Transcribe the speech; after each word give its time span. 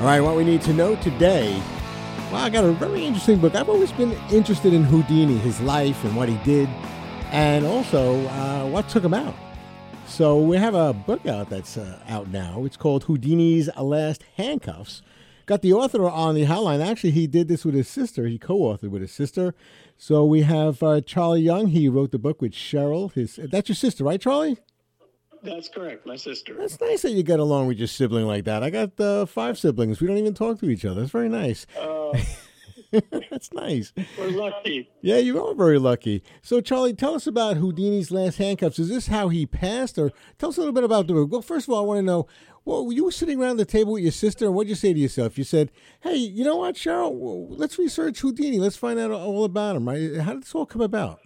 All 0.00 0.04
right, 0.04 0.20
what 0.20 0.36
we 0.36 0.44
need 0.44 0.62
to 0.62 0.72
know 0.72 0.94
today. 0.94 1.60
Well, 2.30 2.36
I 2.36 2.50
got 2.50 2.62
a 2.62 2.70
very 2.70 3.04
interesting 3.04 3.40
book. 3.40 3.56
I've 3.56 3.68
always 3.68 3.90
been 3.90 4.12
interested 4.30 4.72
in 4.72 4.84
Houdini, 4.84 5.36
his 5.38 5.60
life 5.60 6.04
and 6.04 6.14
what 6.14 6.28
he 6.28 6.36
did, 6.44 6.68
and 7.32 7.66
also 7.66 8.24
uh, 8.28 8.68
what 8.68 8.88
took 8.88 9.02
him 9.02 9.12
out. 9.12 9.34
So 10.06 10.38
we 10.38 10.56
have 10.56 10.76
a 10.76 10.92
book 10.92 11.26
out 11.26 11.50
that's 11.50 11.76
uh, 11.76 11.98
out 12.06 12.28
now. 12.28 12.64
It's 12.64 12.76
called 12.76 13.06
Houdini's 13.06 13.68
Last 13.76 14.22
Handcuffs. 14.36 15.02
Got 15.46 15.62
the 15.62 15.72
author 15.72 16.08
on 16.08 16.36
the 16.36 16.44
hotline. 16.44 16.80
Actually, 16.80 17.10
he 17.10 17.26
did 17.26 17.48
this 17.48 17.64
with 17.64 17.74
his 17.74 17.88
sister. 17.88 18.28
He 18.28 18.38
co-authored 18.38 18.90
with 18.90 19.02
his 19.02 19.10
sister. 19.10 19.52
So 19.96 20.24
we 20.24 20.42
have 20.42 20.80
uh, 20.80 21.00
Charlie 21.00 21.40
Young. 21.40 21.66
He 21.68 21.88
wrote 21.88 22.12
the 22.12 22.20
book 22.20 22.40
with 22.40 22.52
Cheryl. 22.52 23.12
His 23.14 23.40
that's 23.50 23.68
your 23.68 23.74
sister, 23.74 24.04
right, 24.04 24.20
Charlie? 24.20 24.58
That's 25.42 25.68
correct, 25.68 26.06
my 26.06 26.16
sister. 26.16 26.54
That's 26.54 26.80
nice 26.80 27.02
that 27.02 27.12
you 27.12 27.22
get 27.22 27.38
along 27.38 27.68
with 27.68 27.78
your 27.78 27.86
sibling 27.86 28.26
like 28.26 28.44
that. 28.44 28.62
I 28.62 28.70
got 28.70 28.98
uh, 28.98 29.26
five 29.26 29.58
siblings. 29.58 30.00
We 30.00 30.06
don't 30.06 30.18
even 30.18 30.34
talk 30.34 30.58
to 30.60 30.70
each 30.70 30.84
other. 30.84 31.00
That's 31.00 31.12
very 31.12 31.28
nice. 31.28 31.66
Uh, 31.78 32.18
That's 33.30 33.52
nice. 33.52 33.92
We're 34.18 34.30
lucky. 34.30 34.90
Yeah, 35.02 35.18
you 35.18 35.44
are 35.44 35.54
very 35.54 35.78
lucky. 35.78 36.22
So, 36.42 36.60
Charlie, 36.60 36.94
tell 36.94 37.14
us 37.14 37.26
about 37.26 37.56
Houdini's 37.56 38.10
last 38.10 38.38
handcuffs. 38.38 38.78
Is 38.78 38.88
this 38.88 39.08
how 39.08 39.28
he 39.28 39.46
passed, 39.46 39.98
or 39.98 40.10
tell 40.38 40.50
us 40.50 40.56
a 40.56 40.60
little 40.60 40.72
bit 40.72 40.84
about 40.84 41.06
the 41.06 41.14
book? 41.14 41.30
Well, 41.30 41.42
first 41.42 41.68
of 41.68 41.74
all, 41.74 41.84
I 41.84 41.86
want 41.86 41.98
to 41.98 42.02
know. 42.02 42.26
Well, 42.64 42.92
you 42.92 43.04
were 43.04 43.10
sitting 43.10 43.40
around 43.40 43.56
the 43.56 43.64
table 43.64 43.92
with 43.92 44.02
your 44.02 44.12
sister, 44.12 44.46
and 44.46 44.54
what'd 44.54 44.68
you 44.68 44.74
say 44.74 44.92
to 44.92 44.98
yourself? 44.98 45.38
You 45.38 45.44
said, 45.44 45.70
"Hey, 46.00 46.16
you 46.16 46.44
know 46.44 46.56
what, 46.56 46.76
Cheryl? 46.76 47.46
Let's 47.50 47.78
research 47.78 48.20
Houdini. 48.20 48.58
Let's 48.58 48.76
find 48.76 48.98
out 48.98 49.10
all 49.10 49.44
about 49.44 49.76
him." 49.76 49.88
Right? 49.88 50.16
How 50.16 50.34
did 50.34 50.42
this 50.42 50.54
all 50.54 50.66
come 50.66 50.82
about? 50.82 51.20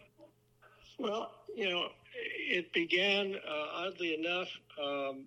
Well, 0.99 1.33
you 1.57 1.69
know, 1.69 1.89
it 2.37 2.73
began 2.73 3.35
uh, 3.35 3.67
oddly 3.87 4.15
enough. 4.15 4.49
Um, 4.81 5.27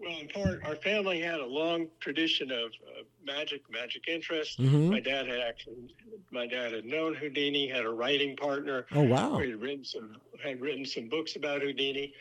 well, 0.00 0.18
in 0.18 0.28
part, 0.28 0.64
our 0.66 0.76
family 0.76 1.20
had 1.20 1.40
a 1.40 1.46
long 1.46 1.86
tradition 2.00 2.50
of 2.50 2.72
uh, 2.86 3.02
magic, 3.24 3.62
magic 3.70 4.08
interest. 4.08 4.60
Mhm. 4.60 4.90
My 4.90 5.00
dad 5.00 5.26
had 5.26 5.40
actually, 5.40 5.94
my 6.30 6.46
dad 6.46 6.72
had 6.72 6.84
known 6.84 7.14
Houdini, 7.14 7.68
had 7.68 7.84
a 7.84 7.90
writing 7.90 8.36
partner. 8.36 8.86
Oh, 8.92 9.02
wow. 9.02 9.38
He 9.38 9.50
had 9.50 9.60
written 9.60 9.84
some, 9.84 10.16
had 10.42 10.60
written 10.60 10.84
some 10.84 11.08
books 11.08 11.36
about 11.36 11.62
Houdini. 11.62 12.12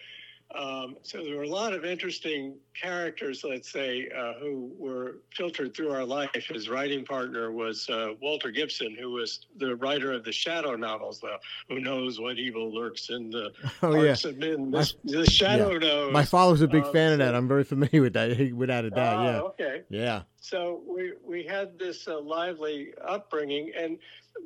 Um, 0.55 0.97
so 1.01 1.23
there 1.23 1.35
were 1.37 1.43
a 1.43 1.47
lot 1.49 1.73
of 1.73 1.83
interesting 1.85 2.55
characters, 2.79 3.43
let's 3.43 3.71
say, 3.71 4.09
uh, 4.15 4.33
who 4.39 4.71
were 4.77 5.17
filtered 5.35 5.75
through 5.75 5.91
our 5.91 6.03
life. 6.05 6.29
His 6.33 6.69
writing 6.69 7.03
partner 7.05 7.51
was 7.51 7.89
uh, 7.89 8.09
Walter 8.21 8.51
Gibson, 8.51 8.95
who 8.99 9.11
was 9.11 9.47
the 9.57 9.75
writer 9.75 10.11
of 10.11 10.23
the 10.23 10.31
Shadow 10.31 10.75
novels. 10.75 11.19
though. 11.19 11.37
Who 11.69 11.79
knows 11.79 12.19
what 12.19 12.37
evil 12.37 12.73
lurks 12.73 13.09
in 13.09 13.29
the 13.31 13.51
Oh, 13.81 13.93
yeah. 13.95 14.07
hearts 14.09 14.25
of 14.25 14.37
men? 14.37 14.69
The, 14.71 14.93
the 15.05 15.25
Shadow 15.29 15.71
Yeah. 15.73 15.77
knows. 15.79 16.13
My 16.13 16.25
father 16.25 16.51
was 16.51 16.61
a 16.61 16.67
big 16.67 16.83
Um, 16.83 16.93
fan 16.93 17.11
of 17.13 17.17
that. 17.19 17.33
I'm 17.35 17.47
very 17.47 17.63
familiar 17.63 18.01
with 18.01 18.13
that. 18.13 18.31
He- 18.37 18.53
Without 18.53 18.85
a 18.85 18.89
doubt, 18.91 19.17
Ah, 19.17 19.23
yeah, 19.25 19.39
Okay. 19.41 19.81
yeah. 19.89 20.21
So 20.37 20.81
we 20.87 21.13
we 21.25 21.43
had 21.43 21.79
this 21.79 22.07
uh, 22.07 22.19
lively 22.19 22.93
upbringing, 23.03 23.71
and 23.77 23.97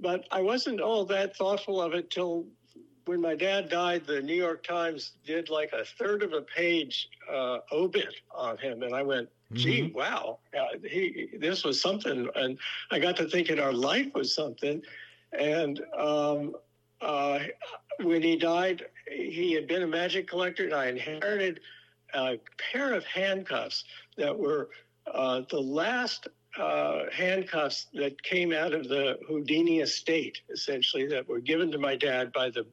but 0.02 0.26
I 0.32 0.42
wasn't 0.42 0.80
all 0.80 1.06
that 1.06 1.36
thoughtful 1.36 1.82
of 1.82 1.94
it 1.96 2.12
till 2.12 2.46
when 3.08 3.22
my 3.22 3.36
dad 3.36 3.70
died. 3.70 4.06
The 4.06 4.22
New 4.22 4.36
York 4.36 4.64
Times 4.64 5.14
did 5.26 5.50
like 5.50 5.72
a 5.74 5.86
third 5.86 6.24
of 6.24 6.34
a 6.34 6.42
page 6.42 7.10
uh, 7.32 7.60
obit 7.72 8.14
on 8.34 8.58
him, 8.58 8.84
and 8.84 8.94
I 8.94 9.02
went, 9.02 9.30
"Gee, 9.54 9.92
wow, 9.94 10.40
uh, 10.58 10.78
he 10.84 11.30
this 11.40 11.64
was 11.64 11.82
something." 11.82 12.30
And 12.36 12.58
I 12.92 13.00
got 13.00 13.18
to 13.18 13.28
thinking 13.28 13.60
our 13.60 13.74
life 13.74 14.14
was 14.14 14.34
something, 14.34 14.82
and 15.32 15.82
um, 15.98 16.56
uh, 17.02 17.40
when 18.02 18.22
he 18.22 18.36
died, 18.36 18.86
he 19.10 19.54
had 19.54 19.68
been 19.68 19.84
a 19.84 19.88
magic 19.88 20.28
collector, 20.28 20.66
and 20.66 20.74
I 20.74 20.88
inherited 20.88 21.60
a 22.14 22.40
pair 22.72 22.94
of 22.94 23.06
handcuffs 23.06 23.86
that 24.18 24.38
were 24.38 24.70
uh, 25.14 25.42
the 25.50 25.60
last 25.60 26.28
uh, 26.58 27.04
handcuffs 27.14 27.88
that 27.94 28.22
came 28.24 28.52
out 28.52 28.74
of 28.74 28.88
the 28.88 29.20
Houdini 29.28 29.80
estate, 29.80 30.42
essentially, 30.50 31.08
that 31.08 31.28
were 31.28 31.40
given 31.40 31.72
to 31.72 31.78
my 31.78 31.96
dad 31.96 32.34
by 32.34 32.50
the 32.50 32.66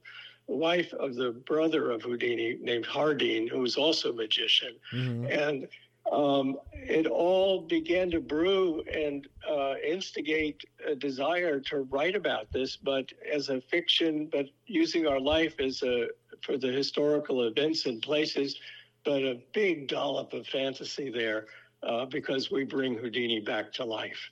wife 0.47 0.93
of 0.95 1.15
the 1.15 1.33
brother 1.47 1.91
of 1.91 2.03
Houdini 2.03 2.59
named 2.61 2.85
Hardeen, 2.85 3.49
who 3.49 3.61
was 3.61 3.77
also 3.77 4.11
a 4.11 4.15
magician. 4.15 4.77
Mhm. 4.93 5.31
And 5.31 5.69
um, 6.13 6.59
it 6.73 7.07
all 7.07 7.63
began 7.63 8.11
to 8.11 8.21
brew 8.21 8.83
and 8.83 9.27
uh, 9.49 9.75
instigate 9.87 10.63
a 10.87 10.95
desire 10.95 11.61
to 11.61 11.79
write 11.91 12.15
about 12.15 12.53
this, 12.53 12.77
but 12.77 13.11
as 13.33 13.49
a 13.49 13.61
fiction, 13.63 14.29
but 14.31 14.47
using 14.67 15.07
our 15.07 15.21
life 15.21 15.59
as 15.61 15.83
a 15.83 16.09
for 16.43 16.59
the 16.59 16.69
historical 16.69 17.47
events 17.47 17.87
and 17.87 18.03
places, 18.03 18.61
but 19.05 19.23
a 19.23 19.41
big 19.55 19.89
dollop 19.89 20.35
of 20.35 20.47
fantasy 20.47 21.11
there 21.11 21.47
uh, 21.83 22.05
because 22.05 22.51
we 22.51 22.65
bring 22.65 22.99
Houdini 22.99 23.41
back 23.41 23.73
to 23.75 23.85
life. 23.85 24.31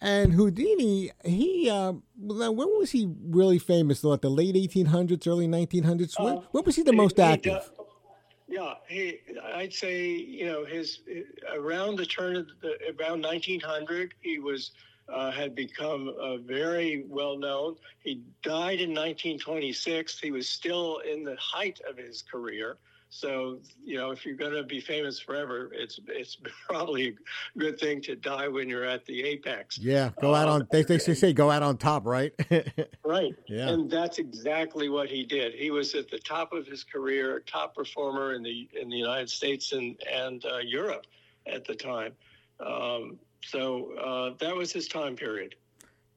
And 0.00 0.34
Houdini, 0.34 1.10
he 1.24 1.70
uh, 1.70 1.92
when 2.18 2.54
was 2.78 2.90
he 2.90 3.10
really 3.30 3.58
famous? 3.58 4.02
Though, 4.02 4.12
at 4.12 4.20
the 4.20 4.28
late 4.28 4.54
1800s, 4.54 5.26
early 5.26 5.48
1900s. 5.48 6.22
When, 6.22 6.36
Uh, 6.38 6.40
when 6.52 6.64
was 6.64 6.76
he 6.76 6.82
the 6.82 6.90
He- 6.92 6.96
most 6.96 7.16
he 7.16 7.22
active? 7.22 7.70
do- 7.76 7.84
yeah, 8.48 8.74
he. 8.88 9.18
I'd 9.54 9.72
say 9.72 10.06
you 10.06 10.46
know 10.46 10.64
his 10.64 11.00
around 11.52 11.96
the 11.96 12.06
turn 12.06 12.36
of 12.36 12.46
the 12.60 12.76
around 13.00 13.22
1900, 13.22 14.14
he 14.20 14.38
was 14.38 14.72
uh, 15.08 15.30
had 15.30 15.54
become 15.54 16.08
uh, 16.20 16.36
very 16.38 17.04
well 17.08 17.38
known. 17.38 17.76
He 18.04 18.22
died 18.42 18.80
in 18.80 18.90
1926. 18.90 20.20
He 20.20 20.30
was 20.30 20.48
still 20.48 20.98
in 21.10 21.24
the 21.24 21.36
height 21.40 21.80
of 21.88 21.96
his 21.96 22.22
career. 22.22 22.76
So 23.08 23.60
you 23.84 23.96
know, 23.96 24.10
if 24.10 24.26
you're 24.26 24.36
going 24.36 24.52
to 24.52 24.62
be 24.62 24.80
famous 24.80 25.18
forever, 25.18 25.70
it's 25.72 26.00
it's 26.08 26.36
probably 26.68 27.08
a 27.08 27.58
good 27.58 27.78
thing 27.78 28.00
to 28.02 28.16
die 28.16 28.48
when 28.48 28.68
you're 28.68 28.84
at 28.84 29.04
the 29.06 29.22
apex. 29.22 29.78
Yeah, 29.78 30.10
go 30.20 30.34
out 30.34 30.48
on. 30.48 30.66
They, 30.70 30.82
they 30.82 30.98
say 30.98 31.32
go 31.32 31.50
out 31.50 31.62
on 31.62 31.78
top, 31.78 32.06
right? 32.06 32.32
Right. 33.04 33.36
Yeah. 33.46 33.68
And 33.68 33.88
that's 33.88 34.18
exactly 34.18 34.88
what 34.88 35.08
he 35.08 35.24
did. 35.24 35.54
He 35.54 35.70
was 35.70 35.94
at 35.94 36.10
the 36.10 36.18
top 36.18 36.52
of 36.52 36.66
his 36.66 36.82
career, 36.82 37.40
top 37.46 37.74
performer 37.74 38.34
in 38.34 38.42
the 38.42 38.68
in 38.78 38.88
the 38.88 38.96
United 38.96 39.30
States 39.30 39.72
and 39.72 39.96
and 40.12 40.44
uh, 40.44 40.58
Europe 40.58 41.06
at 41.46 41.64
the 41.64 41.74
time. 41.74 42.12
Um, 42.58 43.18
so 43.44 43.92
uh, 43.94 44.34
that 44.40 44.54
was 44.54 44.72
his 44.72 44.88
time 44.88 45.14
period. 45.14 45.54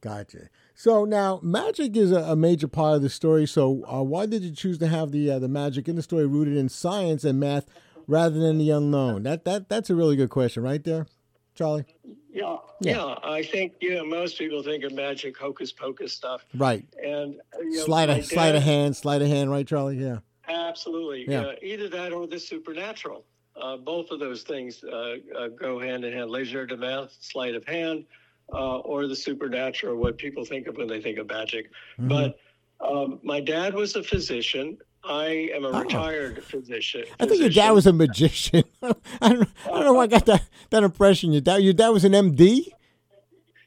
Gotcha. 0.00 0.48
So 0.74 1.04
now, 1.04 1.40
magic 1.42 1.94
is 1.96 2.10
a, 2.10 2.20
a 2.20 2.36
major 2.36 2.68
part 2.68 2.96
of 2.96 3.02
the 3.02 3.10
story. 3.10 3.46
So 3.46 3.84
uh, 3.86 4.02
why 4.02 4.24
did 4.26 4.42
you 4.42 4.50
choose 4.52 4.78
to 4.78 4.88
have 4.88 5.12
the 5.12 5.30
uh, 5.30 5.38
the 5.38 5.48
magic 5.48 5.88
in 5.88 5.96
the 5.96 6.02
story 6.02 6.26
rooted 6.26 6.56
in 6.56 6.68
science 6.70 7.22
and 7.24 7.38
math 7.38 7.66
rather 8.06 8.38
than 8.38 8.56
the 8.58 8.70
unknown? 8.70 9.24
That 9.24 9.44
that 9.44 9.68
that's 9.68 9.90
a 9.90 9.94
really 9.94 10.16
good 10.16 10.30
question, 10.30 10.62
right 10.62 10.82
there, 10.82 11.06
Charlie. 11.54 11.84
Yeah, 12.32 12.56
Yeah. 12.80 12.94
yeah. 12.96 13.14
I 13.22 13.42
think 13.42 13.74
you 13.80 13.94
know 13.94 14.06
most 14.06 14.38
people 14.38 14.62
think 14.62 14.84
of 14.84 14.92
magic, 14.92 15.36
hocus 15.36 15.70
pocus 15.70 16.14
stuff, 16.14 16.46
Right. 16.54 16.86
and 17.04 17.34
you 17.58 17.70
know, 17.70 17.84
Sleight 17.84 18.08
my 18.08 18.16
of 18.18 18.24
sleight 18.24 18.54
of 18.54 18.62
hand, 18.62 18.96
sleight 18.96 19.20
of 19.20 19.28
hand, 19.28 19.50
right, 19.50 19.66
Charlie? 19.66 19.98
Yeah. 19.98 20.20
Absolutely. 20.48 21.26
Yeah. 21.28 21.42
Uh, 21.42 21.52
either 21.62 21.88
that 21.90 22.12
or 22.12 22.26
the 22.26 22.38
supernatural. 22.40 23.24
Uh, 23.60 23.76
both 23.76 24.10
of 24.10 24.18
those 24.20 24.42
things 24.42 24.82
uh, 24.84 25.16
uh, 25.38 25.48
go 25.48 25.78
hand 25.78 26.04
in 26.04 26.12
hand. 26.14 26.30
legerdemain, 26.30 27.08
sleight 27.20 27.54
of 27.54 27.64
hand, 27.66 28.06
uh, 28.52 28.78
or 28.78 29.06
the 29.06 29.16
supernatural, 29.16 29.96
what 29.96 30.18
people 30.18 30.44
think 30.44 30.66
of 30.66 30.76
when 30.76 30.88
they 30.88 31.00
think 31.00 31.18
of 31.18 31.28
magic. 31.28 31.70
Mhm. 31.98 32.08
But 32.08 32.38
um, 32.80 33.20
my 33.22 33.40
dad 33.40 33.74
was 33.74 33.96
a 33.96 34.02
physician. 34.02 34.78
I 35.04 35.50
am 35.54 35.64
a 35.64 35.68
Oh. 35.68 35.80
retired 35.82 36.42
physician. 36.44 37.04
I 37.18 37.26
think 37.26 37.40
your 37.40 37.48
dad 37.50 37.70
was 37.70 37.86
a 37.86 37.92
magician. 37.92 38.64
I 38.82 38.88
don't, 39.32 39.48
I 39.64 39.68
don't 39.70 39.84
know 39.84 39.92
why 39.94 40.02
I 40.04 40.06
got 40.06 40.26
that, 40.26 40.42
that 40.70 40.82
impression. 40.82 41.32
Your 41.32 41.40
dad, 41.40 41.58
your 41.58 41.72
dad 41.72 41.88
was 41.90 42.04
an 42.04 42.12
MD. 42.12 42.66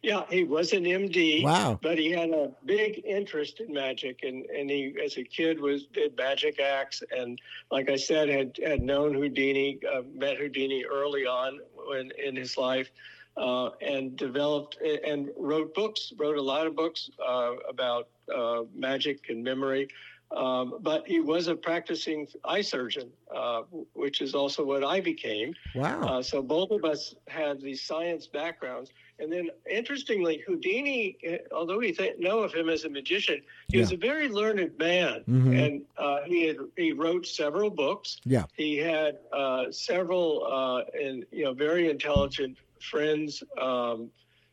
Yeah, 0.04 0.24
he 0.30 0.44
was 0.44 0.74
an 0.74 0.84
MD. 0.84 1.44
Wow. 1.44 1.80
But 1.82 1.98
he 1.98 2.12
had 2.12 2.30
a 2.32 2.52
big 2.66 3.02
interest 3.06 3.62
in 3.62 3.74
magic, 3.74 4.20
and, 4.24 4.44
and 4.48 4.70
he, 4.70 4.94
as 5.04 5.16
a 5.18 5.24
kid, 5.24 5.62
was 5.62 5.86
did 5.94 6.18
magic 6.18 6.60
acts, 6.60 7.02
and 7.18 7.40
like 7.72 7.90
I 7.90 7.96
said, 7.96 8.28
had 8.28 8.60
had 8.66 8.82
known 8.82 9.14
Houdini, 9.14 9.80
uh, 9.90 10.02
met 10.14 10.36
Houdini 10.38 10.84
early 10.84 11.26
on 11.26 11.60
when 11.88 12.12
in 12.22 12.36
his 12.36 12.58
life, 12.58 12.92
uh, 13.38 13.70
and 13.82 14.16
developed 14.18 14.78
and 14.82 15.30
wrote 15.38 15.74
books, 15.74 16.14
wrote 16.18 16.38
a 16.38 16.42
lot 16.42 16.68
of 16.68 16.76
books 16.76 17.10
uh, 17.26 17.54
about 17.70 18.08
uh, 18.36 18.64
magic 18.76 19.30
and 19.30 19.44
memory. 19.44 19.88
Um, 20.32 20.80
but 20.82 21.08
he 21.08 21.20
was 21.20 21.48
a 21.48 21.56
practicing 21.56 22.28
eye 22.44 22.62
surgeon, 22.62 23.12
uh, 23.36 23.62
which 23.94 24.20
is 24.20 24.34
also 24.34 24.64
what 24.66 24.84
I 24.84 25.00
became. 25.00 25.54
Wow. 25.76 26.02
Uh, 26.02 26.22
so 26.24 26.42
both 26.42 26.72
of 26.72 26.84
us 26.86 27.14
had 27.28 27.62
these 27.62 27.84
science 27.84 28.26
backgrounds. 28.26 28.90
And 29.20 29.32
then, 29.32 29.52
interestingly, 29.70 30.44
Houdini, 30.48 31.18
eh, 31.24 31.38
although 31.52 31.78
we 31.78 31.92
th- 31.92 32.18
know 32.18 32.40
of 32.40 32.52
him 32.52 32.68
as 32.68 32.84
a 32.84 32.90
magician, 32.90 33.44
he 33.68 33.78
was 33.78 33.92
a 33.92 33.98
very 33.98 34.28
learned 34.28 34.76
man, 34.80 35.24
Mhm. 35.30 35.66
and 35.66 35.82
uh, 35.98 36.22
he 36.26 36.48
had 36.48 36.58
he 36.78 36.94
wrote 36.94 37.28
several 37.28 37.70
books. 37.70 38.20
Yeah. 38.26 38.46
He 38.56 38.76
had 38.78 39.20
uh, 39.32 39.72
several 39.72 40.48
uh, 40.52 40.84
and 41.00 41.26
you 41.32 41.44
know 41.44 41.54
very 41.54 41.90
intelligent 41.92 42.58
friends 42.84 43.44
um, 43.60 44.10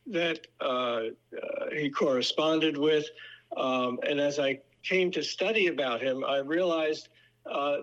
that 0.07 0.47
uh, 0.59 0.63
uh, 0.65 1.01
he 1.73 1.89
corresponded 1.89 2.77
with. 2.77 3.05
Um, 3.55 3.99
and 4.07 4.19
as 4.19 4.39
I 4.39 4.59
came 4.83 5.11
to 5.11 5.23
study 5.23 5.67
about 5.67 6.01
him, 6.01 6.23
I 6.23 6.37
realized 6.37 7.09
uh, 7.45 7.77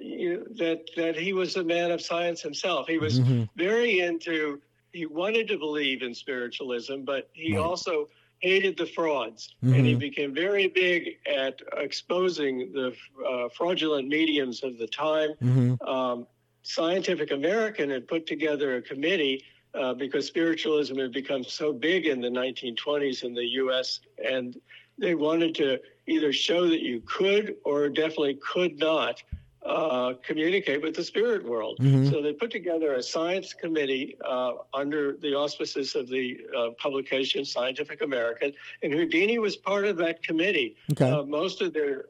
you, 0.00 0.46
that 0.56 0.88
that 0.96 1.16
he 1.16 1.32
was 1.32 1.56
a 1.56 1.64
man 1.64 1.90
of 1.92 2.00
science 2.00 2.42
himself. 2.42 2.88
He 2.88 2.98
was 2.98 3.20
Mhm. 3.20 3.48
very 3.56 4.00
into 4.00 4.60
he 4.92 5.06
wanted 5.06 5.48
to 5.48 5.58
believe 5.58 6.02
in 6.02 6.14
spiritualism, 6.14 7.02
but 7.02 7.28
he 7.32 7.56
right. 7.56 7.64
also 7.64 8.08
hated 8.38 8.76
the 8.76 8.86
frauds, 8.86 9.54
mm-hmm. 9.62 9.74
and 9.74 9.86
he 9.86 9.92
mm-hmm. 9.92 10.00
became 10.00 10.34
very 10.34 10.68
big 10.68 11.18
at 11.26 11.60
exposing 11.76 12.72
the 12.72 12.94
uh, 13.28 13.48
fraudulent 13.56 14.08
mediums 14.08 14.62
of 14.62 14.78
the 14.78 14.86
time. 14.86 15.30
Mm-hmm. 15.42 15.88
Um, 15.88 16.26
Scientific 16.62 17.30
American 17.30 17.90
had 17.90 18.08
put 18.08 18.26
together 18.26 18.76
a 18.76 18.82
committee 18.82 19.44
uh, 19.74 19.94
because 19.94 20.26
spiritualism 20.26 20.98
had 20.98 21.12
become 21.12 21.44
so 21.44 21.72
big 21.72 22.06
in 22.06 22.20
the 22.20 22.28
1920s 22.28 23.24
in 23.24 23.34
the 23.34 23.44
U.S. 23.44 24.00
and 24.24 24.60
they 24.98 25.14
wanted 25.14 25.54
to 25.56 25.80
either 26.06 26.32
show 26.32 26.68
that 26.68 26.80
you 26.80 27.02
could 27.06 27.56
or 27.64 27.88
definitely 27.88 28.38
could 28.40 28.78
not 28.78 29.22
uh, 29.64 30.12
communicate 30.22 30.82
with 30.82 30.94
the 30.94 31.02
spirit 31.02 31.44
world. 31.44 31.78
Mm-hmm. 31.80 32.10
So 32.10 32.20
they 32.20 32.34
put 32.34 32.50
together 32.50 32.94
a 32.94 33.02
science 33.02 33.54
committee 33.54 34.16
uh, 34.24 34.52
under 34.74 35.16
the 35.16 35.34
auspices 35.34 35.94
of 35.94 36.08
the 36.08 36.38
uh, 36.56 36.70
publication 36.78 37.44
Scientific 37.44 38.02
American, 38.02 38.52
and 38.82 38.92
Houdini 38.92 39.38
was 39.38 39.56
part 39.56 39.86
of 39.86 39.96
that 39.96 40.22
committee. 40.22 40.76
Okay. 40.92 41.10
Uh, 41.10 41.22
most 41.22 41.62
of 41.62 41.72
their 41.72 42.06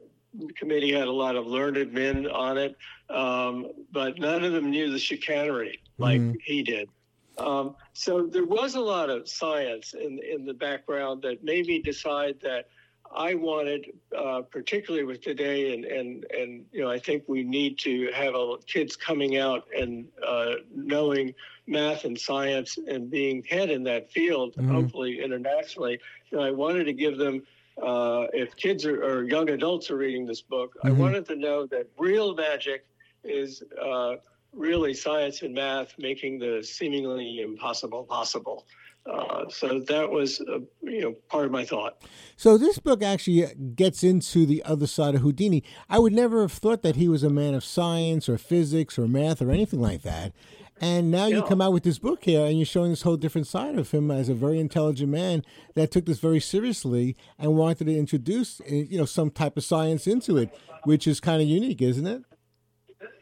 committee 0.57 0.91
had 0.91 1.07
a 1.07 1.11
lot 1.11 1.37
of 1.37 1.47
learned 1.47 1.93
men 1.93 2.27
on 2.27 2.57
it, 2.57 2.75
um, 3.09 3.71
but 3.91 4.19
none 4.19 4.43
of 4.43 4.51
them 4.51 4.69
knew 4.69 4.91
the 4.91 4.99
chicanery 4.99 5.79
like 5.97 6.19
mm-hmm. 6.19 6.33
he 6.43 6.61
did. 6.61 6.89
Um, 7.37 7.75
so 7.93 8.25
there 8.25 8.45
was 8.45 8.75
a 8.75 8.79
lot 8.79 9.09
of 9.09 9.27
science 9.27 9.93
in 9.93 10.19
in 10.19 10.45
the 10.45 10.53
background 10.53 11.21
that 11.23 11.43
made 11.43 11.67
me 11.67 11.81
decide 11.81 12.35
that 12.41 12.69
I 13.13 13.33
wanted, 13.35 13.93
uh, 14.17 14.41
particularly 14.41 15.05
with 15.05 15.21
today, 15.21 15.73
and 15.73 15.85
and 15.85 16.25
and 16.31 16.65
you 16.71 16.81
know, 16.81 16.89
I 16.89 16.99
think 16.99 17.23
we 17.27 17.43
need 17.43 17.77
to 17.79 18.09
have 18.13 18.35
a, 18.35 18.57
kids 18.65 18.95
coming 18.95 19.37
out 19.37 19.67
and 19.77 20.07
uh, 20.25 20.55
knowing 20.73 21.33
math 21.67 22.05
and 22.05 22.19
science 22.19 22.77
and 22.77 23.09
being 23.09 23.43
head 23.43 23.69
in 23.69 23.83
that 23.83 24.11
field, 24.11 24.55
mm-hmm. 24.55 24.73
hopefully 24.73 25.21
internationally. 25.23 25.99
You 26.29 26.37
know, 26.37 26.43
I 26.43 26.51
wanted 26.51 26.85
to 26.85 26.93
give 26.93 27.17
them. 27.17 27.43
Uh, 27.81 28.27
if 28.31 28.55
kids 28.55 28.85
are, 28.85 29.03
or 29.03 29.25
young 29.25 29.49
adults 29.49 29.91
are 29.91 29.97
reading 29.97 30.25
this 30.25 30.41
book, 30.41 30.75
mm-hmm. 30.77 30.87
I 30.87 30.91
wanted 30.91 31.25
to 31.27 31.35
know 31.35 31.65
that 31.67 31.87
real 31.97 32.33
magic 32.33 32.85
is 33.25 33.63
uh, 33.81 34.15
really 34.55 34.93
science 34.93 35.41
and 35.41 35.53
math 35.53 35.93
making 35.97 36.39
the 36.39 36.63
seemingly 36.63 37.41
impossible 37.41 38.03
possible. 38.03 38.65
Uh, 39.05 39.47
so 39.49 39.79
that 39.81 40.09
was, 40.09 40.41
uh, 40.41 40.57
you 40.81 41.01
know, 41.01 41.11
part 41.29 41.45
of 41.45 41.51
my 41.51 41.63
thought. 41.63 42.01
So 42.37 42.57
this 42.57 42.79
book 42.79 43.03
actually 43.03 43.45
gets 43.75 44.03
into 44.03 44.47
the 44.47 44.63
other 44.63 44.87
side 44.87 45.13
of 45.13 45.21
Houdini. 45.21 45.63
I 45.89 45.99
would 45.99 46.13
never 46.13 46.41
have 46.41 46.51
thought 46.51 46.81
that 46.81 46.95
he 46.95 47.07
was 47.07 47.21
a 47.21 47.29
man 47.29 47.53
of 47.53 47.63
science 47.63 48.27
or 48.27 48.39
physics 48.39 48.97
or 48.97 49.07
math 49.07 49.43
or 49.43 49.51
anything 49.51 49.79
like 49.79 50.01
that. 50.01 50.33
And 50.81 51.09
now 51.09 51.27
yeah. 51.27 51.37
you 51.37 51.43
come 51.43 51.61
out 51.61 51.71
with 51.71 51.83
this 51.83 51.99
book 51.99 52.25
here, 52.25 52.45
and 52.45 52.57
you're 52.57 52.65
showing 52.65 52.89
this 52.89 53.03
whole 53.03 53.15
different 53.15 53.47
side 53.47 53.77
of 53.77 53.91
him 53.91 54.11
as 54.11 54.27
a 54.27 54.33
very 54.33 54.59
intelligent 54.59 55.09
man 55.09 55.43
that 55.75 55.89
took 55.89 56.05
this 56.05 56.19
very 56.19 56.41
seriously 56.41 57.15
and 57.39 57.55
wanted 57.55 57.85
to 57.85 57.97
introduce, 57.97 58.59
eh, 58.61 58.83
you 58.89 58.97
know, 58.97 59.05
some 59.05 59.31
type 59.31 59.55
of 59.55 59.63
science 59.63 60.05
into 60.05 60.35
it, 60.37 60.53
which 60.83 61.07
is 61.07 61.21
kind 61.21 61.41
of 61.41 61.47
unique, 61.47 61.81
isn't 61.81 62.05
it? 62.05 62.23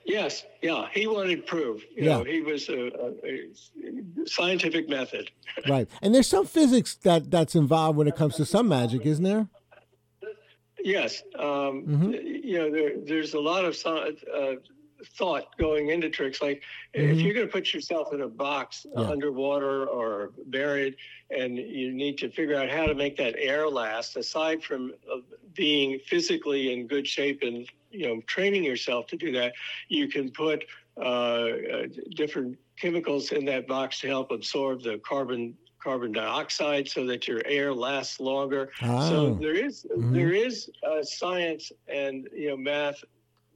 Yes, 0.06 0.44
yeah, 0.62 0.88
he 0.92 1.08
wanted 1.08 1.46
proof. 1.46 1.82
You 1.96 2.04
yeah. 2.04 2.18
know, 2.18 2.24
he 2.24 2.42
was 2.42 2.68
a, 2.68 2.88
a, 2.88 3.14
a, 3.24 4.28
scientific 4.28 4.90
method. 4.90 5.32
right, 5.70 5.88
and 6.02 6.14
there's 6.14 6.28
some 6.28 6.46
physics 6.46 6.96
that 7.04 7.32
that's 7.32 7.56
involved 7.56 7.98
when 7.98 8.08
it 8.08 8.16
comes 8.16 8.36
to 8.36 8.46
some 8.46 8.68
magic, 8.68 9.06
isn't 9.06 9.24
there? 9.24 9.48
Yes, 10.84 11.24
um, 11.40 11.86
mm-hmm. 11.88 12.12
you 12.12 12.58
know, 12.58 12.70
there, 12.70 12.92
there's 13.06 13.34
a 13.34 13.40
lot 13.40 13.64
of 13.64 13.78
uh, 13.86 14.56
thought 15.18 15.58
going 15.58 15.90
into 15.90 16.10
tricks. 16.10 16.42
Like 16.42 16.62
mm-hmm. 16.96 17.12
if 17.12 17.20
you're 17.20 17.34
going 17.34 17.48
to 17.48 17.52
put 17.52 17.74
yourself 17.74 18.14
in 18.14 18.22
a 18.22 18.28
box 18.28 18.86
yeah. 18.96 19.04
underwater 19.04 19.86
or 19.86 20.32
buried, 20.48 20.96
and 21.30 21.58
you 21.58 21.94
need 21.94 22.18
to 22.20 22.30
figure 22.30 22.56
out 22.56 22.70
how 22.70 22.86
to 22.86 22.96
make 22.96 23.18
that 23.18 23.36
air 23.38 23.70
last, 23.70 24.18
aside 24.18 24.64
from 24.64 24.94
uh, 25.12 25.20
being 25.56 26.00
physically 26.08 26.74
in 26.74 26.88
good 26.88 27.08
shape 27.08 27.42
and 27.42 27.68
you 27.92 28.08
know 28.08 28.22
training 28.28 28.64
yourself 28.64 29.08
to 29.08 29.18
do 29.18 29.32
that, 29.32 29.54
you 29.88 30.08
can 30.08 30.32
put 30.32 30.64
uh, 30.98 31.00
uh, 31.00 31.88
different 32.16 32.58
chemicals 32.80 33.32
in 33.32 33.46
that 33.46 33.68
box 33.68 34.00
to 34.02 34.08
help 34.08 34.32
absorb 34.32 34.84
the 34.84 35.00
carbon 35.00 35.56
carbon 35.84 36.12
dioxide 36.12 36.88
so 36.88 37.06
that 37.06 37.28
your 37.28 37.42
air 37.46 37.74
lasts 37.74 38.20
longer. 38.20 38.72
Oh. 38.82 39.10
So 39.10 39.34
there 39.34 39.54
is, 39.54 39.86
mm-hmm. 39.92 40.14
there 40.14 40.32
is 40.32 40.70
uh, 40.88 41.04
science 41.04 41.72
and 41.88 42.30
you 42.34 42.50
know 42.50 42.58
math 42.58 43.04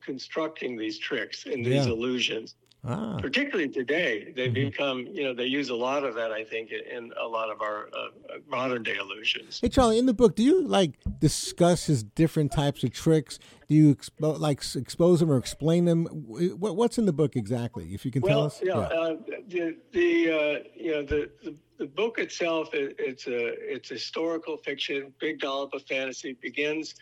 constructing 0.01 0.77
these 0.77 0.99
tricks 0.99 1.45
and 1.45 1.65
these 1.65 1.85
yeah. 1.85 1.91
illusions. 1.91 2.55
Ah. 2.83 3.18
Particularly 3.19 3.68
today, 3.68 4.31
they 4.35 4.45
mm-hmm. 4.45 4.53
become, 4.53 5.07
you 5.07 5.24
know, 5.24 5.33
they 5.33 5.45
use 5.45 5.69
a 5.69 5.75
lot 5.75 6.03
of 6.03 6.15
that, 6.15 6.31
I 6.31 6.44
think, 6.44 6.71
in 6.71 7.12
a 7.21 7.27
lot 7.27 7.50
of 7.50 7.62
our 7.62 7.89
uh, 7.94 8.38
modern 8.47 8.83
day 8.83 8.95
illusions. 8.95 9.59
Hey, 9.62 9.69
Charlie, 9.69 9.97
in 9.97 10.06
the 10.06 10.13
book, 10.13 10.35
do 10.35 10.44
you 10.44 10.65
like 10.65 10.94
discuss 11.19 11.85
his 11.85 12.03
different 12.03 12.51
types 12.51 12.83
of 12.83 12.94
tricks? 12.94 13.39
Do 13.68 13.75
you 13.75 13.95
expo- 13.95 14.39
like 14.39 14.63
expose 14.75 15.19
them 15.19 15.31
or 15.31 15.38
explain 15.38 15.85
them? 15.85 16.06
what's 16.06 16.97
in 16.97 17.06
the 17.06 17.13
book 17.13 17.35
exactly, 17.35 17.94
if 17.94 18.06
you 18.06 18.12
can 18.12 18.21
well, 18.21 18.31
tell 18.31 18.45
us? 18.45 18.62
Yeah, 18.63 18.75
yeah. 18.75 18.85
Uh, 18.85 19.15
the, 19.47 19.77
the 19.91 20.31
uh, 20.31 20.63
you 20.75 20.91
know, 20.91 21.03
the, 21.03 21.30
the, 21.44 21.56
the 21.80 21.88
book 21.88 22.19
itself, 22.19 22.73
it, 22.73 22.95
it's 23.00 23.27
a 23.27 23.73
it's 23.73 23.89
historical 23.89 24.57
fiction, 24.57 25.13
big 25.19 25.39
dollop 25.39 25.73
of 25.73 25.83
fantasy. 25.88 26.38
Begins 26.41 26.95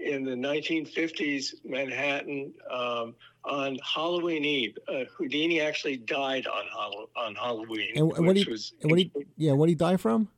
in 0.00 0.24
the 0.24 0.32
1950s 0.32 1.54
Manhattan 1.64 2.52
um, 2.70 3.14
on 3.44 3.78
Halloween 3.82 4.44
Eve. 4.44 4.76
Uh, 4.88 5.04
Houdini 5.16 5.60
actually 5.60 5.96
died 5.96 6.46
on 6.46 6.64
on 7.16 7.34
Halloween. 7.34 7.92
And, 7.96 8.26
what 8.26 8.36
he, 8.36 8.44
was, 8.44 8.74
and 8.82 8.90
what 8.90 8.98
he, 8.98 9.12
yeah, 9.36 9.52
what 9.52 9.66
did 9.66 9.72
he 9.72 9.76
died 9.76 10.00
from? 10.00 10.28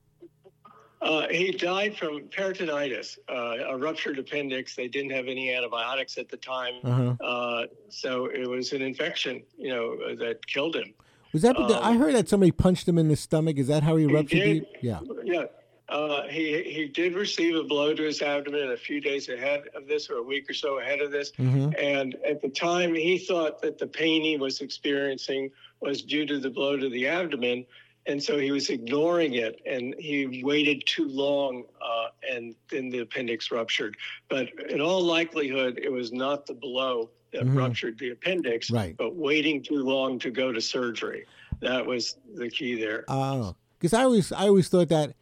Uh, 1.01 1.27
he 1.29 1.51
died 1.51 1.97
from 1.97 2.21
peritonitis, 2.29 3.19
uh, 3.29 3.73
a 3.73 3.77
ruptured 3.77 4.21
appendix. 4.21 4.77
They 4.77 4.87
didn't 4.87 5.11
have 5.11 5.27
any 5.27 5.53
antibiotics 5.53 6.17
at 6.17 6.29
the 6.29 6.37
time, 6.37 6.75
uh-huh. 6.85 7.17
Uh, 7.21 7.67
so 7.89 8.27
it 8.27 8.49
was 8.49 8.73
an 8.73 8.83
infection, 8.83 9.43
you 9.59 9.71
know, 9.71 10.15
that 10.15 10.47
killed 10.47 10.77
him. 10.77 10.95
Was 11.33 11.43
that? 11.43 11.57
Um, 11.57 11.73
I 11.83 11.95
heard 11.95 12.15
that 12.15 12.29
somebody 12.29 12.53
punched 12.53 12.87
him 12.87 12.99
in 12.99 13.09
the 13.09 13.17
stomach. 13.17 13.57
Is 13.57 13.67
that 13.67 13.83
how 13.83 13.97
he 13.97 14.07
ruptured? 14.07 14.43
He 14.43 14.55
did, 14.55 14.63
the, 14.63 14.87
yeah. 14.87 15.01
Yeah. 15.25 15.45
Uh, 15.93 16.27
he 16.27 16.63
he 16.63 16.87
did 16.87 17.15
receive 17.15 17.55
a 17.55 17.63
blow 17.63 17.93
to 17.93 18.03
his 18.03 18.23
abdomen 18.23 18.71
a 18.71 18.77
few 18.77 18.99
days 18.99 19.29
ahead 19.29 19.65
of 19.75 19.87
this, 19.87 20.09
or 20.09 20.17
a 20.17 20.23
week 20.23 20.49
or 20.49 20.55
so 20.55 20.79
ahead 20.79 21.01
of 21.01 21.13
this. 21.13 21.33
Mm-hmm. 21.33 21.73
And 21.79 22.17
at 22.27 22.41
the 22.41 22.49
time, 22.49 22.95
he 22.95 23.19
thought 23.19 23.61
that 23.61 23.79
the 23.79 23.87
pain 23.87 24.23
he 24.23 24.39
was 24.39 24.63
experiencing 24.63 25.51
was 25.81 26.01
due 26.01 26.25
to 26.25 26.39
the 26.39 26.49
blow 26.49 26.79
to 26.79 26.89
the 26.89 27.07
abdomen, 27.07 27.67
and 28.07 28.23
so 28.23 28.39
he 28.39 28.51
was 28.51 28.71
ignoring 28.71 29.35
it. 29.35 29.61
And 29.67 29.95
he 29.99 30.43
waited 30.43 30.83
too 30.87 31.07
long, 31.09 31.65
uh, 31.85 32.07
and 32.29 32.55
then 32.71 32.89
the 32.89 33.01
appendix 33.01 33.51
ruptured. 33.51 33.99
But 34.31 34.49
in 34.71 34.81
all 34.81 35.03
likelihood, 35.03 35.79
it 35.83 35.93
was 35.93 36.11
not 36.11 36.47
the 36.47 36.55
blow 36.55 37.11
that 37.35 37.43
mm-hmm. 37.43 37.59
ruptured 37.59 37.99
the 37.99 38.11
appendix, 38.11 38.71
right. 38.71 38.97
but 38.97 39.15
waiting 39.15 39.63
too 39.63 39.83
long 39.85 40.19
to 40.21 40.31
go 40.31 40.53
to 40.53 40.61
surgery. 40.63 41.27
That 41.61 41.85
was 41.85 42.17
the 42.35 42.49
key 42.49 42.81
there. 42.81 43.05
Oh, 43.09 43.57
because 43.79 43.93
I 43.93 44.05
always 44.05 44.33
I 44.33 44.49
always 44.49 44.69
thought 44.69 44.89
that 44.89 45.15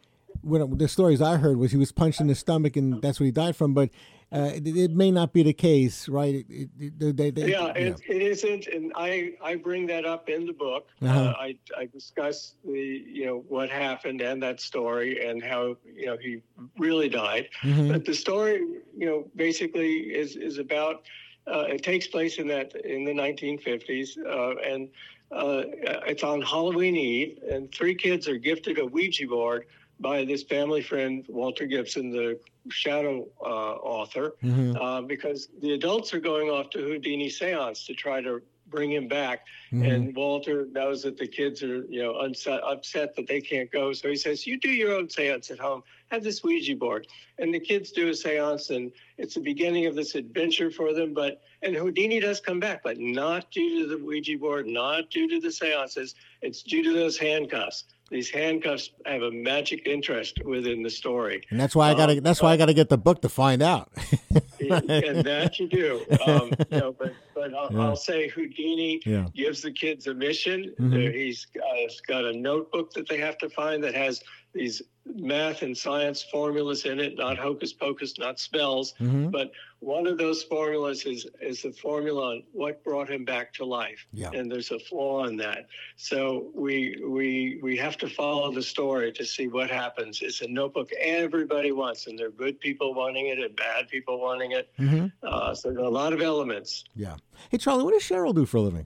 when 0.43 0.77
the 0.77 0.87
stories 0.87 1.21
I 1.21 1.37
heard 1.37 1.57
was 1.57 1.71
he 1.71 1.77
was 1.77 1.91
punched 1.91 2.21
in 2.21 2.27
the 2.27 2.35
stomach 2.35 2.75
and 2.75 3.01
that's 3.01 3.19
what 3.19 3.25
he 3.25 3.31
died 3.31 3.55
from. 3.55 3.73
But 3.73 3.89
uh, 4.33 4.51
it, 4.55 4.65
it, 4.65 4.91
may 4.91 5.11
not 5.11 5.33
be 5.33 5.43
the 5.43 5.53
case, 5.53 6.07
right? 6.07 6.45
It, 6.47 6.69
it, 6.79 7.17
they, 7.17 7.31
they, 7.31 7.51
yeah, 7.51 7.67
it, 7.75 7.99
it 8.07 8.21
isn't, 8.21 8.67
and 8.67 8.93
I 8.95 9.33
I 9.43 9.55
bring 9.55 9.85
that 9.87 10.05
up 10.05 10.29
in 10.29 10.45
the 10.45 10.53
book. 10.53 10.87
Uh-huh. 11.01 11.19
Uh, 11.19 11.33
I 11.37 11.57
I 11.77 11.85
discuss 11.87 12.53
the 12.63 13.03
you 13.05 13.25
know 13.25 13.43
what 13.49 13.69
happened 13.69 14.21
and 14.21 14.41
that 14.41 14.61
story 14.61 15.27
and 15.27 15.43
how 15.43 15.75
you 15.93 16.05
know 16.05 16.17
he 16.17 16.41
really 16.77 17.09
died. 17.09 17.49
Mm-hmm. 17.61 17.91
But 17.91 18.05
the 18.05 18.13
story 18.13 18.61
you 18.97 19.05
know 19.05 19.27
basically 19.35 19.97
is 19.97 20.35
is 20.35 20.57
about. 20.57 21.03
Uh, 21.47 21.65
it 21.67 21.81
takes 21.81 22.05
place 22.05 22.37
in 22.37 22.47
that 22.47 22.75
in 22.85 23.03
the 23.03 23.11
1950s, 23.11 24.15
uh, 24.27 24.59
and 24.61 24.87
uh, 25.31 25.63
it's 26.05 26.23
on 26.23 26.39
Halloween 26.39 26.95
Eve, 26.95 27.39
and 27.49 27.71
three 27.73 27.95
kids 27.95 28.27
are 28.27 28.37
gifted 28.37 28.77
a 28.77 28.85
Ouija 28.85 29.25
board 29.27 29.65
by 30.01 30.25
this 30.25 30.43
family 30.43 30.81
friend, 30.81 31.25
Walter 31.29 31.65
Gibson, 31.65 32.09
the 32.09 32.39
shadow 32.69 33.27
uh, 33.41 33.45
author, 33.45 34.35
mm-hmm. 34.43 34.75
uh, 34.75 35.01
because 35.01 35.49
the 35.61 35.73
adults 35.73 36.13
are 36.13 36.19
going 36.19 36.49
off 36.49 36.69
to 36.71 36.79
Houdini 36.79 37.29
seance 37.29 37.85
to 37.85 37.93
try 37.93 38.21
to 38.21 38.41
bring 38.71 38.91
him 38.91 39.07
back. 39.07 39.45
Mm-hmm. 39.71 39.85
And 39.85 40.15
Walter 40.15 40.67
knows 40.71 41.03
that 41.03 41.17
the 41.17 41.27
kids 41.27 41.61
are, 41.61 41.85
you 41.85 42.01
know, 42.01 42.19
unset, 42.21 42.61
upset 42.63 43.15
that 43.15 43.27
they 43.27 43.41
can't 43.41 43.69
go. 43.71 43.93
So 43.93 44.09
he 44.09 44.15
says, 44.15 44.47
You 44.47 44.57
do 44.57 44.69
your 44.69 44.93
own 44.93 45.09
seance 45.09 45.51
at 45.51 45.59
home. 45.59 45.83
Have 46.09 46.23
this 46.23 46.43
Ouija 46.43 46.75
board. 46.75 47.07
And 47.37 47.53
the 47.53 47.59
kids 47.59 47.91
do 47.91 48.07
a 48.09 48.15
seance, 48.15 48.69
and 48.69 48.91
it's 49.17 49.35
the 49.35 49.41
beginning 49.41 49.85
of 49.85 49.95
this 49.95 50.15
adventure 50.15 50.71
for 50.71 50.93
them. 50.93 51.13
But, 51.13 51.41
and 51.61 51.75
Houdini 51.75 52.19
does 52.19 52.39
come 52.39 52.59
back, 52.59 52.81
but 52.83 52.97
not 52.97 53.51
due 53.51 53.81
to 53.81 53.87
the 53.87 54.03
Ouija 54.03 54.37
board, 54.37 54.67
not 54.67 55.09
due 55.09 55.27
to 55.27 55.39
the 55.39 55.51
seances. 55.51 56.15
It's 56.41 56.63
due 56.63 56.83
to 56.83 56.93
those 56.93 57.17
handcuffs. 57.17 57.85
These 58.11 58.29
handcuffs 58.29 58.91
have 59.05 59.21
a 59.23 59.31
magic 59.31 59.87
interest 59.87 60.43
within 60.43 60.83
the 60.83 60.89
story. 60.89 61.41
And 61.49 61.59
that's 61.59 61.75
why 61.75 61.89
I 61.89 61.93
got 61.95 62.07
to. 62.07 62.17
Um, 62.17 62.23
that's 62.23 62.41
why 62.41 62.51
I 62.51 62.57
got 62.57 62.65
to 62.67 62.73
get 62.73 62.89
the 62.89 62.97
book 62.97 63.21
to 63.21 63.29
find 63.29 63.61
out. 63.63 63.89
and 64.59 65.23
that 65.23 65.57
you 65.59 65.67
do. 65.67 66.05
Um, 66.27 66.51
you 66.71 66.77
know, 66.79 66.91
but 66.91 67.13
but 67.33 67.53
I'll, 67.53 67.71
Yeah. 67.71 67.79
I'll 67.79 67.95
say 67.95 68.27
Houdini 68.27 69.01
Yeah. 69.05 69.27
gives 69.33 69.61
the 69.61 69.71
kids 69.71 70.07
a 70.07 70.13
mission. 70.13 70.73
Mhm. 70.79 70.91
There- 70.91 71.11
He's 71.11 71.47
he's 71.75 72.01
got 72.01 72.25
a 72.25 72.33
notebook 72.33 72.91
that 72.93 73.07
they 73.07 73.17
have 73.17 73.37
to 73.39 73.49
find 73.49 73.83
that 73.83 73.95
has 73.95 74.21
these 74.53 74.81
math 75.15 75.61
and 75.61 75.75
science 75.75 76.21
formulas 76.21 76.85
in 76.85 76.99
it, 76.99 77.17
not 77.17 77.37
hocus 77.37 77.73
pocus, 77.73 78.17
not 78.19 78.39
spells. 78.39 78.93
hmm 78.99 79.29
But 79.29 79.51
one 79.79 80.05
of 80.05 80.17
those 80.17 80.43
formulas 80.43 81.05
is 81.05 81.25
is 81.41 81.63
the 81.63 81.71
formula 81.71 82.31
on 82.31 82.43
what 82.51 82.83
brought 82.83 83.09
him 83.09 83.25
back 83.25 83.53
to 83.55 83.65
life, 83.65 84.05
Yeah. 84.13 84.29
and 84.33 84.51
there's 84.51 84.71
a 84.71 84.79
flaw 84.79 85.25
in 85.25 85.37
that. 85.37 85.67
So 85.95 86.51
we 86.53 87.01
we 87.07 87.59
we 87.63 87.77
have 87.77 87.97
to 87.97 88.09
follow 88.09 88.51
the 88.53 88.61
story 88.61 89.11
to 89.13 89.25
see 89.25 89.47
what 89.47 89.69
happens. 89.71 90.21
It's 90.21 90.41
a 90.41 90.47
notebook 90.47 90.89
everybody 90.99 91.71
wants, 91.71 92.07
and 92.07 92.17
there 92.19 92.27
are 92.27 92.31
good 92.45 92.59
people 92.59 92.93
wanting 92.93 93.27
it 93.27 93.39
and 93.39 93.55
bad 93.55 93.87
people 93.87 94.19
wanting 94.19 94.51
it. 94.51 94.69
hmm 94.77 95.05
Uh, 95.23 95.55
so 95.55 95.71
there 95.71 95.81
are 95.81 95.87
a 95.95 95.97
lot 96.03 96.13
of 96.13 96.21
elements. 96.21 96.83
Yeah. 96.95 97.15
Hey, 97.49 97.57
Charlie, 97.57 97.83
what 97.83 97.93
does 97.93 98.03
Cheryl 98.03 98.35
do 98.35 98.45
for 98.45 98.57
a 98.57 98.61
living? 98.61 98.85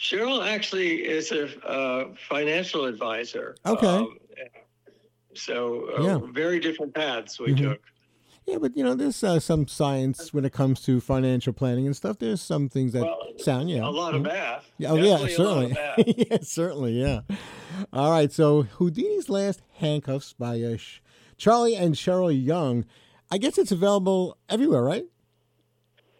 Cheryl 0.00 0.44
actually 0.46 1.04
is 1.06 1.30
a 1.30 1.44
uh, 1.68 2.14
financial 2.28 2.86
advisor. 2.86 3.54
Okay. 3.66 3.86
Um, 3.86 4.16
so 5.34 5.88
uh, 5.98 6.02
Yeah. 6.02 6.18
very 6.32 6.58
different 6.58 6.94
paths 6.94 7.38
we 7.38 7.52
Mhm. 7.52 7.58
took. 7.72 7.80
Yeah, 8.46 8.56
but 8.58 8.76
you 8.76 8.82
know, 8.82 8.94
there's 8.94 9.22
uh, 9.22 9.38
some 9.38 9.68
science 9.68 10.32
when 10.32 10.44
it 10.44 10.52
comes 10.52 10.80
to 10.82 11.00
financial 11.00 11.52
planning 11.52 11.86
and 11.86 11.94
stuff. 11.94 12.18
There's 12.18 12.40
some 12.40 12.68
things 12.68 12.94
that 12.94 13.02
Well, 13.02 13.18
sound, 13.36 13.70
yeah. 13.70 13.86
A 13.86 13.90
lot 13.90 14.14
of 14.14 14.22
Mhm. 14.22 14.24
math. 14.24 14.72
Yeah, 14.78 14.90
oh, 14.92 14.94
yeah, 14.96 15.18
Definitely 15.18 15.34
a 15.34 15.38
lot 15.42 15.76
certainly. 15.76 16.26
yeah, 16.30 16.38
certainly, 16.42 16.92
yeah. 16.92 17.20
All 17.92 18.10
right, 18.10 18.32
so 18.32 18.62
Houdini's 18.78 19.28
Last 19.28 19.60
Handcuffs 19.74 20.32
by 20.32 20.60
uh, 20.62 20.78
Charlie 21.36 21.76
and 21.76 21.94
Cheryl 21.94 22.32
Young. 22.32 22.86
I 23.30 23.38
guess 23.38 23.58
it's 23.58 23.70
available 23.70 24.36
everywhere, 24.48 24.82
right? 24.82 25.04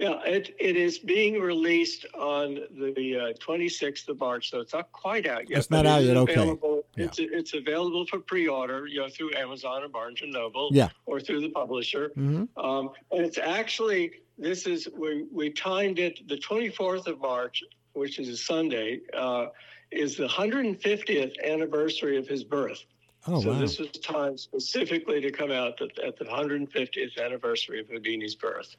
Yeah, 0.00 0.18
it, 0.24 0.56
it 0.58 0.76
is 0.76 0.98
being 0.98 1.38
released 1.38 2.06
on 2.14 2.54
the 2.70 3.34
uh, 3.36 3.44
26th 3.46 4.08
of 4.08 4.18
March, 4.18 4.50
so 4.50 4.60
it's 4.60 4.72
not 4.72 4.90
quite 4.92 5.26
out 5.26 5.50
yet. 5.50 5.58
It's 5.58 5.70
not 5.70 5.84
out 5.84 6.02
yet, 6.02 6.16
okay. 6.16 6.56
Yeah. 6.96 7.04
It's 7.04 7.18
it's 7.18 7.52
available 7.52 8.06
for 8.06 8.18
pre-order, 8.18 8.86
you 8.86 9.00
know, 9.00 9.10
through 9.10 9.34
Amazon 9.36 9.82
or 9.82 9.88
Barnes 9.88 10.22
and 10.22 10.32
Noble, 10.32 10.70
Yeah. 10.72 10.88
or 11.04 11.20
through 11.20 11.42
the 11.42 11.50
publisher. 11.50 12.12
Mm-hmm. 12.16 12.58
Um, 12.58 12.90
and 13.12 13.26
it's 13.26 13.36
actually 13.36 14.12
this 14.38 14.66
is 14.66 14.88
we 14.96 15.26
we 15.30 15.50
timed 15.50 15.98
it 15.98 16.26
the 16.26 16.38
24th 16.38 17.06
of 17.06 17.20
March, 17.20 17.62
which 17.92 18.18
is 18.18 18.30
a 18.30 18.38
Sunday, 18.38 19.00
uh, 19.14 19.48
is 19.92 20.16
the 20.16 20.28
150th 20.28 21.34
anniversary 21.44 22.16
of 22.16 22.26
his 22.26 22.42
birth. 22.42 22.86
Oh, 23.26 23.42
so 23.42 23.50
wow. 23.50 23.58
this 23.58 23.78
was 23.78 23.90
timed 23.90 24.40
specifically 24.40 25.20
to 25.20 25.30
come 25.30 25.50
out 25.50 25.80
at, 25.82 25.98
at 25.98 26.18
the 26.18 26.24
150th 26.24 27.22
anniversary 27.22 27.80
of 27.80 27.88
Houdini's 27.88 28.34
birth. 28.34 28.76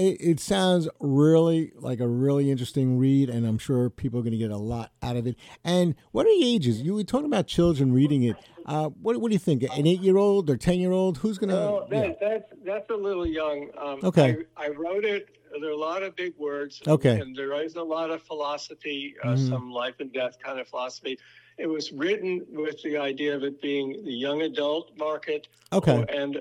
It, 0.00 0.16
it 0.20 0.40
sounds 0.40 0.88
really 0.98 1.72
like 1.76 2.00
a 2.00 2.08
really 2.08 2.50
interesting 2.50 2.98
read, 2.98 3.28
and 3.28 3.46
I'm 3.46 3.58
sure 3.58 3.90
people 3.90 4.18
are 4.20 4.22
going 4.22 4.32
to 4.32 4.38
get 4.38 4.50
a 4.50 4.56
lot 4.56 4.92
out 5.02 5.16
of 5.16 5.26
it. 5.26 5.36
And 5.62 5.94
what 6.12 6.26
are 6.26 6.30
the 6.38 6.44
ages? 6.54 6.80
You 6.80 6.94
were 6.94 7.04
talking 7.04 7.26
about 7.26 7.46
children 7.46 7.92
reading 7.92 8.22
it. 8.22 8.36
Uh, 8.64 8.88
what, 9.02 9.20
what 9.20 9.28
do 9.28 9.34
you 9.34 9.38
think? 9.38 9.62
An 9.62 9.86
eight 9.86 10.00
year 10.00 10.16
old 10.16 10.48
or 10.48 10.56
10 10.56 10.80
year 10.80 10.92
old? 10.92 11.18
Who's 11.18 11.38
going 11.38 11.50
No, 11.50 11.86
to. 11.90 11.94
that, 11.96 12.18
that's 12.20 12.52
that's 12.64 12.90
a 12.90 12.94
little 12.96 13.26
young. 13.26 13.68
Um, 13.78 13.98
Okay. 14.02 14.36
I, 14.56 14.66
I 14.66 14.68
wrote 14.70 15.04
it. 15.04 15.28
There 15.60 15.68
are 15.68 15.72
a 15.72 15.76
lot 15.76 16.02
of 16.04 16.14
big 16.14 16.34
words. 16.38 16.80
Okay. 16.86 17.18
And 17.20 17.34
there 17.34 17.60
is 17.62 17.74
a 17.74 17.82
lot 17.82 18.10
of 18.10 18.22
philosophy, 18.22 19.16
uh, 19.24 19.28
Mhm. 19.34 19.48
some 19.48 19.70
life 19.72 19.96
and 19.98 20.12
death 20.12 20.38
kind 20.42 20.60
of 20.60 20.68
philosophy. 20.68 21.18
It 21.60 21.68
was 21.68 21.92
written 21.92 22.44
with 22.50 22.82
the 22.82 22.96
idea 22.96 23.34
of 23.36 23.42
it 23.44 23.60
being 23.60 24.02
the 24.04 24.12
young 24.12 24.42
adult 24.42 24.90
market 24.98 25.48
Okay. 25.72 26.04
and 26.08 26.40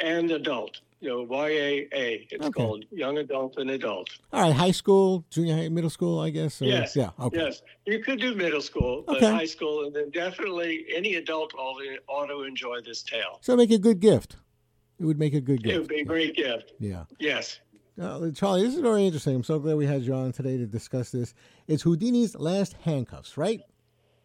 and 0.00 0.30
adult. 0.30 0.80
You 1.00 1.08
know, 1.08 1.26
YAA. 1.26 2.28
It's 2.30 2.46
Okay. 2.46 2.50
called 2.62 2.84
young 2.92 3.18
adult 3.18 3.56
and 3.58 3.70
adult. 3.70 4.08
All 4.32 4.40
right. 4.40 4.52
High 4.52 4.70
school, 4.70 5.24
junior 5.30 5.56
high, 5.56 5.68
middle 5.68 5.90
school, 5.90 6.20
I 6.20 6.30
guess? 6.30 6.62
or- 6.62 6.66
Yes. 6.66 6.94
Yeah. 6.94 7.10
Okay. 7.18 7.38
Yes, 7.38 7.60
you 7.86 7.98
could 7.98 8.20
do 8.20 8.36
middle 8.36 8.60
school, 8.60 9.02
but 9.04 9.16
Okay. 9.16 9.26
high 9.26 9.46
school, 9.46 9.84
and 9.84 9.92
then 9.96 10.10
definitely 10.10 10.84
any 10.94 11.16
adult 11.16 11.52
ought 11.58 11.80
to, 12.28 12.42
enjoy 12.44 12.80
this 12.82 13.02
tale. 13.02 13.38
So 13.40 13.56
make 13.56 13.72
a 13.72 13.78
good 13.78 13.98
gift. 13.98 14.36
It 15.00 15.04
would 15.04 15.18
make 15.18 15.34
a 15.34 15.40
good 15.40 15.62
gift. 15.64 15.74
It 15.74 15.78
would 15.80 15.88
be 15.88 16.00
a 16.00 16.04
great 16.04 16.36
gift. 16.36 16.72
Yeah. 16.78 17.04
Yes. 17.18 17.58
Uh, 18.00 18.30
Charlie, 18.30 18.62
this 18.62 18.74
is 18.74 18.80
very 18.80 19.04
interesting. 19.04 19.34
I'm 19.34 19.42
so 19.44 19.58
glad 19.58 19.76
we 19.76 19.86
had 19.86 20.02
you 20.02 20.14
on 20.14 20.30
today 20.32 20.56
to 20.56 20.66
discuss 20.66 21.10
this. 21.10 21.34
It's 21.66 21.82
Houdini's 21.82 22.36
Last 22.36 22.74
Handcuffs, 22.84 23.36
right? 23.36 23.60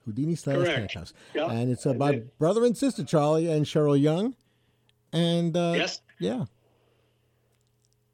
Houdini's 0.07 0.47
Last 0.47 0.55
Correct. 0.57 0.77
Handcuffs. 0.77 1.13
Yep. 1.35 1.49
And 1.51 1.71
it's 1.71 1.85
uh, 1.85 1.91
And 1.91 1.99
by 1.99 2.23
brother 2.39 2.65
and 2.65 2.75
sister 2.77 3.03
Charlie 3.03 3.51
and 3.51 3.65
Cheryl 3.65 3.99
Young. 3.99 4.35
And 5.13 5.55
uh, 5.55 5.73
Yes. 5.75 6.01
yeah. 6.19 6.45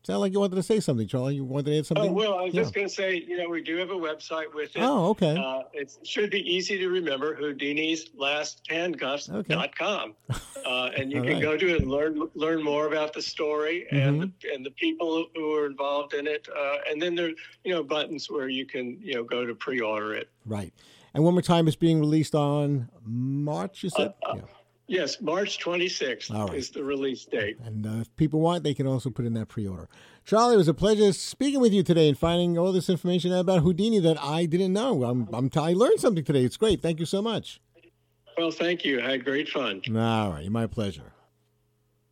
Sound 0.06 0.20
like 0.20 0.34
you 0.34 0.40
wanted 0.42 0.56
to 0.58 0.64
say 0.64 0.82
something, 0.82 1.08
Charlie. 1.08 1.36
You 1.36 1.46
wanted 1.46 1.68
to 1.72 1.78
add 1.80 1.86
something? 1.86 2.10
Oh, 2.10 2.12
well, 2.14 2.34
I 2.38 2.42
was 2.44 2.54
Yeah. 2.54 2.62
just 2.64 2.74
going 2.74 2.88
to 2.88 2.94
say, 2.94 3.16
you 3.26 3.38
know, 3.38 3.48
we 3.48 3.62
do 3.64 3.78
have 3.78 3.90
a 3.90 3.96
website 3.96 4.54
with 4.54 4.76
it. 4.76 4.82
Oh, 4.82 5.12
okay. 5.12 5.38
Uh, 5.38 5.62
it 5.72 5.98
should 6.04 6.30
be 6.30 6.42
easy 6.42 6.78
to 6.78 6.90
remember 6.90 7.36
Houdini's 7.38 8.10
last 8.18 8.62
handcuffs.com. 8.70 10.16
Uh, 10.66 10.90
and 10.98 11.10
you 11.12 11.22
can 11.22 11.34
right. 11.34 11.42
go 11.42 11.56
to 11.58 11.76
it 11.76 11.82
and 11.82 11.90
learn 11.90 12.28
learn 12.36 12.62
more 12.62 12.88
about 12.88 13.14
the 13.14 13.22
story 13.22 13.88
and 13.92 14.22
Mm-hmm. 14.24 14.30
the, 14.42 14.54
and 14.54 14.66
the 14.66 14.72
people 14.72 15.26
who 15.36 15.56
are 15.56 15.66
involved 15.68 16.14
in 16.14 16.28
it. 16.28 16.48
Uh, 16.54 16.76
and 16.90 17.02
then 17.02 17.16
there, 17.16 17.30
you 17.64 17.74
know, 17.74 17.82
buttons 17.84 18.30
where 18.30 18.50
you 18.50 18.66
can, 18.66 18.98
you 19.02 19.14
know, 19.16 19.24
go 19.24 19.46
to 19.46 19.56
pre-order 19.56 20.14
it. 20.16 20.30
right. 20.46 20.74
And 21.16 21.24
one 21.24 21.36
more 21.36 21.44
time, 21.44 21.68
it's 21.68 21.76
being 21.76 22.00
released 22.00 22.34
on 22.34 22.90
March, 23.06 23.84
you 23.84 23.90
said? 23.92 24.16
Uh, 24.28 24.34
yeah. 24.38 24.42
Yes, 24.94 25.20
March 25.22 25.58
26th 25.58 26.30
All 26.32 26.48
right. 26.50 26.58
is 26.58 26.70
the 26.70 26.84
release 26.84 27.26
date. 27.26 27.58
And 27.66 27.84
uh, 27.84 28.02
if 28.02 28.16
people 28.16 28.40
want, 28.42 28.64
they 28.64 28.76
can 28.76 28.86
also 28.86 29.10
put 29.10 29.26
in 29.26 29.34
that 29.34 29.48
pre-order. 29.48 29.90
Charlie, 30.24 30.54
it 30.54 30.58
was 30.58 30.68
a 30.68 30.74
pleasure 30.74 31.12
speaking 31.14 31.60
with 31.60 31.74
you 31.74 31.82
today 31.82 32.08
and 32.08 32.16
finding 32.16 32.60
all 32.60 32.72
this 32.72 32.90
information 32.90 33.34
about 33.34 33.64
Houdini 33.64 33.98
that 34.00 34.22
I 34.22 34.46
didn't 34.46 34.72
know. 34.72 35.04
I'm, 35.04 35.28
I'm 35.34 35.50
I 35.58 35.74
learned 35.74 36.00
something 36.00 36.24
today. 36.24 36.44
It's 36.44 36.58
great. 36.58 36.82
Thank 36.84 37.00
you 37.00 37.08
so 37.08 37.24
much. 37.24 37.60
Well, 38.38 38.52
thank 38.52 38.86
you. 38.86 39.02
I 39.02 39.12
had 39.12 39.26
great 39.26 39.50
fun. 39.50 39.82
All 39.90 40.30
right, 40.30 40.48
my 40.50 40.68
pleasure. 40.68 41.12